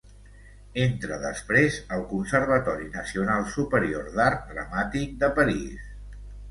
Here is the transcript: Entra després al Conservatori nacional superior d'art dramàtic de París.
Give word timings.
Entra 0.85 1.19
després 1.25 1.77
al 1.97 2.01
Conservatori 2.15 2.89
nacional 2.99 3.47
superior 3.59 4.13
d'art 4.19 4.53
dramàtic 4.57 5.19
de 5.25 5.33
París. 5.41 5.91